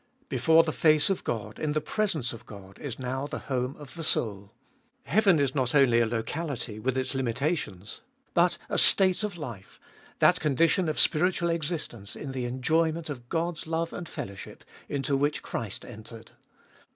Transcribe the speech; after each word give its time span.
Before 0.29 0.63
the 0.63 0.71
face 0.71 1.11
of 1.11 1.23
God, 1.23 1.59
in 1.59 1.73
the 1.73 1.79
presence 1.79 2.33
of 2.33 2.47
God, 2.47 2.79
is 2.79 2.97
now 2.97 3.27
the 3.27 3.37
home 3.37 3.75
of 3.77 3.93
the 3.93 4.03
soul. 4.03 4.51
Heaven 5.03 5.37
is 5.37 5.53
not 5.53 5.75
only 5.75 5.99
a 5.99 6.07
locality, 6.07 6.79
with 6.79 6.97
its 6.97 7.13
limitations, 7.13 8.01
but 8.33 8.57
a 8.67 8.79
state 8.79 9.23
of 9.23 9.37
life, 9.37 9.79
that 10.17 10.39
condition 10.39 10.89
of 10.89 10.99
spiritual 10.99 11.51
existence 11.51 12.15
in 12.15 12.31
the 12.31 12.45
full 12.47 12.55
enjoyment 12.55 13.11
of 13.11 13.29
God's 13.29 13.67
love 13.67 13.93
and 13.93 14.09
fellowship, 14.09 14.63
into 14.89 15.15
which 15.15 15.43
Christ 15.43 15.85
entered. 15.85 16.31